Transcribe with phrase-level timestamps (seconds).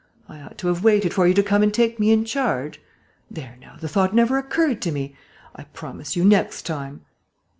[0.27, 2.81] I ought to have waited for you to come and take me in charge?...
[3.29, 5.15] There now, the thought never occurred to me!
[5.55, 7.05] I promise you, next time...."